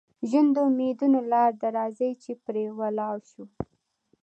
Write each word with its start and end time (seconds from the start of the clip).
ژوند 0.29 0.49
د 0.55 0.57
امیدونو 0.69 1.19
لاره 1.31 1.57
ده، 1.61 1.67
راځئ 1.77 2.11
چې 2.23 2.31
پرې 2.43 2.65
ولاړ 2.79 3.17
شو. 3.31 3.43